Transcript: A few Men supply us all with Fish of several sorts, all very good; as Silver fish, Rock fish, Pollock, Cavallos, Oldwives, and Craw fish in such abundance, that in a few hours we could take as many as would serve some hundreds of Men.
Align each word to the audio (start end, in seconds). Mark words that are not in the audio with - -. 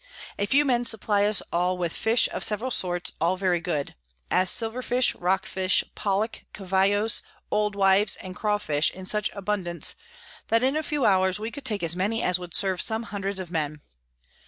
A 0.39 0.47
few 0.47 0.65
Men 0.65 0.83
supply 0.83 1.25
us 1.25 1.43
all 1.53 1.77
with 1.77 1.93
Fish 1.93 2.27
of 2.33 2.43
several 2.43 2.71
sorts, 2.71 3.11
all 3.21 3.37
very 3.37 3.59
good; 3.59 3.93
as 4.31 4.49
Silver 4.49 4.81
fish, 4.81 5.13
Rock 5.13 5.45
fish, 5.45 5.83
Pollock, 5.93 6.41
Cavallos, 6.55 7.21
Oldwives, 7.51 8.15
and 8.15 8.35
Craw 8.35 8.57
fish 8.57 8.89
in 8.89 9.05
such 9.05 9.29
abundance, 9.33 9.95
that 10.47 10.63
in 10.63 10.75
a 10.75 10.81
few 10.81 11.05
hours 11.05 11.39
we 11.39 11.51
could 11.51 11.65
take 11.65 11.83
as 11.83 11.95
many 11.95 12.23
as 12.23 12.39
would 12.39 12.55
serve 12.55 12.81
some 12.81 13.03
hundreds 13.13 13.39
of 13.39 13.51
Men. 13.51 13.79